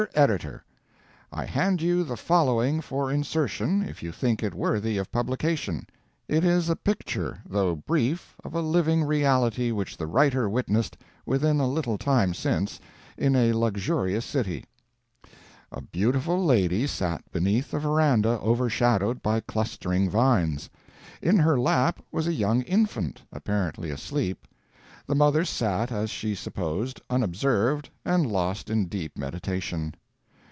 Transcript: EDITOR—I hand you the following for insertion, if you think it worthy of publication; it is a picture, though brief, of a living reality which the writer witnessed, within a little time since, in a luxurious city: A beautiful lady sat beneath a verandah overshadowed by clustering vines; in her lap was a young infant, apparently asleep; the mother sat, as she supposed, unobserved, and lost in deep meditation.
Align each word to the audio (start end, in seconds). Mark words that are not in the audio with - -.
EDITOR—I 0.15 1.45
hand 1.45 1.79
you 1.79 2.03
the 2.03 2.17
following 2.17 2.81
for 2.81 3.11
insertion, 3.11 3.83
if 3.83 4.01
you 4.01 4.11
think 4.11 4.41
it 4.41 4.55
worthy 4.55 4.97
of 4.97 5.11
publication; 5.11 5.85
it 6.27 6.43
is 6.43 6.69
a 6.71 6.75
picture, 6.75 7.43
though 7.47 7.75
brief, 7.75 8.33
of 8.43 8.55
a 8.55 8.61
living 8.63 9.03
reality 9.03 9.71
which 9.71 9.97
the 9.97 10.07
writer 10.07 10.49
witnessed, 10.49 10.97
within 11.23 11.59
a 11.59 11.69
little 11.69 11.99
time 11.99 12.33
since, 12.33 12.79
in 13.15 13.35
a 13.35 13.53
luxurious 13.53 14.25
city: 14.25 14.65
A 15.71 15.81
beautiful 15.81 16.43
lady 16.43 16.87
sat 16.87 17.23
beneath 17.31 17.71
a 17.71 17.77
verandah 17.79 18.39
overshadowed 18.39 19.21
by 19.21 19.39
clustering 19.41 20.09
vines; 20.09 20.67
in 21.21 21.37
her 21.37 21.59
lap 21.59 22.01
was 22.11 22.25
a 22.25 22.33
young 22.33 22.63
infant, 22.63 23.21
apparently 23.31 23.91
asleep; 23.91 24.47
the 25.07 25.15
mother 25.15 25.43
sat, 25.43 25.91
as 25.91 26.09
she 26.09 26.33
supposed, 26.33 27.01
unobserved, 27.09 27.89
and 28.05 28.25
lost 28.25 28.69
in 28.69 28.85
deep 28.85 29.17
meditation. 29.17 29.93